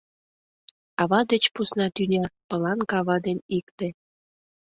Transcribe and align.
Ава 1.01 1.21
деч 1.31 1.43
посна 1.53 1.87
тӱня— 1.95 2.23
пылан 2.47 2.79
кава 2.91 3.17
ден 3.25 3.37
икте. 3.57 3.87